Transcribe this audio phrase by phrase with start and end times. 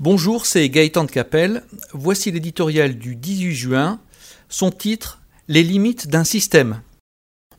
[0.00, 1.64] Bonjour, c'est Gaëtan de Capelle.
[1.92, 3.98] Voici l'éditorial du 18 juin.
[4.48, 6.82] Son titre Les limites d'un système.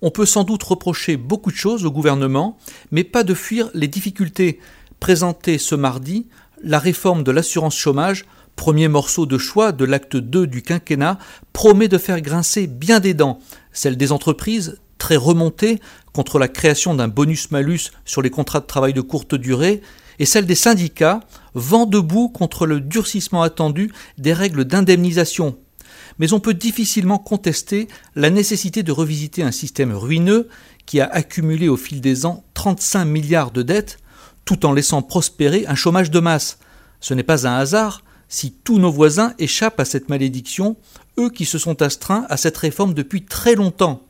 [0.01, 2.57] On peut sans doute reprocher beaucoup de choses au gouvernement,
[2.91, 4.61] mais pas de fuir les difficultés.
[5.01, 6.27] Présentées ce mardi,
[6.63, 8.23] la réforme de l'assurance chômage,
[8.55, 11.19] premier morceau de choix de l'acte 2 du quinquennat,
[11.51, 13.39] promet de faire grincer bien des dents,
[13.73, 15.81] celles des entreprises, très remontées
[16.13, 19.81] contre la création d'un bonus-malus sur les contrats de travail de courte durée,
[20.19, 21.21] et celle des syndicats,
[21.53, 25.57] vent debout contre le durcissement attendu des règles d'indemnisation.
[26.19, 30.49] Mais on peut difficilement contester la nécessité de revisiter un système ruineux
[30.85, 33.99] qui a accumulé au fil des ans 35 milliards de dettes,
[34.43, 36.59] tout en laissant prospérer un chômage de masse.
[36.99, 40.77] Ce n'est pas un hasard si tous nos voisins échappent à cette malédiction,
[41.17, 44.03] eux qui se sont astreints à cette réforme depuis très longtemps.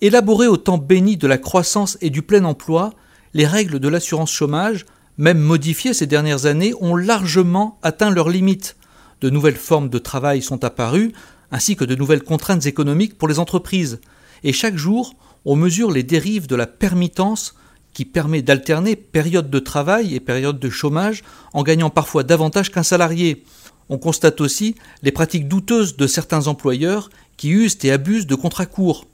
[0.00, 2.94] Élaborées au temps béni de la croissance et du plein emploi,
[3.34, 4.86] les règles de l'assurance chômage
[5.20, 8.76] même modifiées ces dernières années, ont largement atteint leurs limites.
[9.20, 11.12] De nouvelles formes de travail sont apparues,
[11.52, 14.00] ainsi que de nouvelles contraintes économiques pour les entreprises.
[14.44, 17.54] Et chaque jour, on mesure les dérives de la permittance
[17.92, 21.22] qui permet d'alterner période de travail et période de chômage
[21.52, 23.44] en gagnant parfois davantage qu'un salarié.
[23.90, 28.64] On constate aussi les pratiques douteuses de certains employeurs qui usent et abusent de contrats
[28.64, 29.06] courts.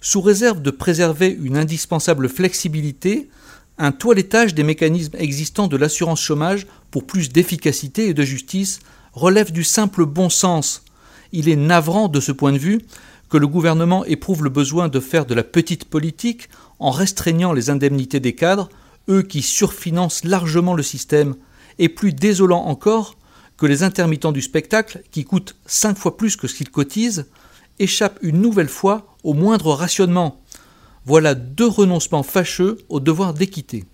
[0.00, 3.28] Sous réserve de préserver une indispensable flexibilité,
[3.78, 8.80] un toilettage des mécanismes existants de l'assurance chômage pour plus d'efficacité et de justice
[9.12, 10.84] relève du simple bon sens.
[11.32, 12.82] Il est navrant de ce point de vue
[13.30, 17.70] que le gouvernement éprouve le besoin de faire de la petite politique en restreignant les
[17.70, 18.68] indemnités des cadres,
[19.08, 21.34] eux qui surfinancent largement le système,
[21.78, 23.16] et plus désolant encore
[23.56, 27.26] que les intermittents du spectacle, qui coûtent cinq fois plus que ce qu'ils cotisent,
[27.78, 30.41] échappent une nouvelle fois au moindre rationnement.
[31.04, 33.84] Voilà deux renoncements fâcheux au devoir d'équité.